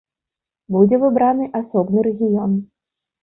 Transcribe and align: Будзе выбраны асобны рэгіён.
Будзе 0.75 0.99
выбраны 1.03 1.45
асобны 1.61 2.05
рэгіён. 2.09 2.57